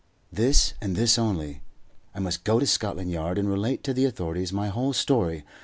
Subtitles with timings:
[0.33, 1.61] This, and this only.
[2.15, 5.43] I must go to Scotland Yard, and relate to the authorities my whole story.